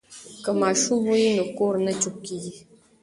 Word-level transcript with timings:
که 0.43 0.51
ماشوم 0.61 1.01
وي 1.09 1.23
نو 1.35 1.43
کور 1.57 1.75
نه 1.85 1.93
چوپ 2.01 2.15
کیږي. 2.25 2.53